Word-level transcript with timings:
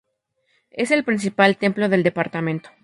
Es 0.71 0.89
el 0.89 1.03
principal 1.03 1.57
templo 1.57 1.87
del 1.87 2.01
departamento. 2.01 2.71